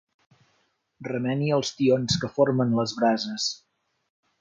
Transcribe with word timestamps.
Remeni 1.09 1.53
els 1.59 1.71
tions 1.81 2.19
que 2.25 2.33
formen 2.39 2.77
les 2.83 2.99
brases. 3.03 3.51